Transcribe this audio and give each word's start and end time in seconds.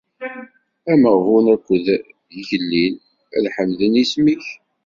Ameɣbun 0.91 1.45
akked 1.55 1.85
yigellil 2.33 2.93
ad 3.35 3.45
ḥemden 3.55 3.93
isem-ik. 4.03 4.45